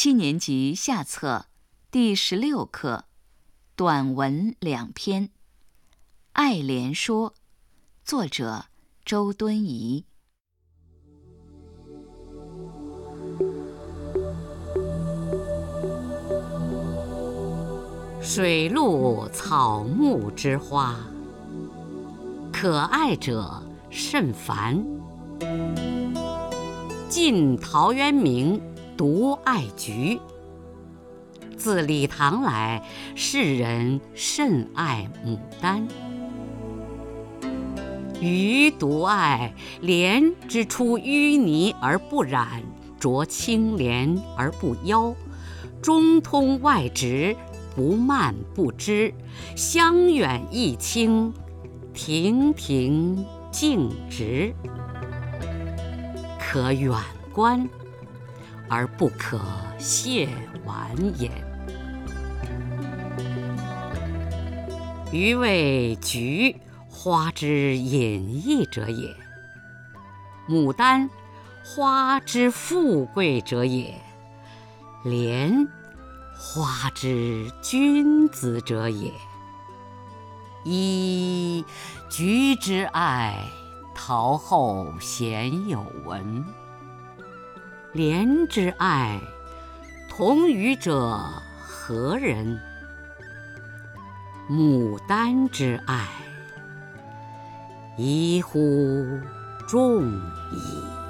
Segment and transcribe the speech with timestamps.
[0.00, 1.46] 七年级下册
[1.90, 3.06] 第十六课
[3.74, 5.24] 短文两篇，
[6.34, 7.30] 《爱莲说》，
[8.04, 8.66] 作者
[9.04, 10.04] 周敦颐。
[18.20, 20.94] 水陆草木之花，
[22.52, 23.60] 可爱者
[23.90, 24.80] 甚蕃。
[27.08, 28.62] 晋陶渊明
[28.98, 30.18] 独爱菊。
[31.56, 32.82] 自李唐来，
[33.14, 35.86] 世人甚爱牡丹。
[38.20, 42.60] 余独爱莲之出淤泥而不染，
[43.00, 45.14] 濯清涟而不妖，
[45.80, 47.36] 中通外直。
[47.76, 49.14] 不蔓不枝，
[49.54, 51.32] 香远益清，
[51.94, 54.52] 亭亭净植，
[56.40, 56.92] 可远
[57.32, 57.68] 观
[58.68, 59.40] 而不可
[59.78, 60.28] 亵
[60.64, 60.90] 玩
[61.20, 61.30] 焉。
[65.12, 66.56] 余谓菊
[66.88, 69.14] 花之隐逸者也，
[70.48, 71.08] 牡丹
[71.64, 73.94] 花之富贵者也，
[75.04, 75.66] 莲。
[76.40, 79.12] 花之君子者也。
[80.64, 81.64] 噫！
[82.08, 83.44] 菊之爱，
[83.92, 86.44] 陶后鲜有闻。
[87.92, 89.18] 莲之爱，
[90.10, 91.18] 同予者
[91.58, 92.60] 何人？
[94.50, 96.06] 牡丹之爱，
[97.96, 98.58] 宜乎
[99.66, 101.07] 众矣。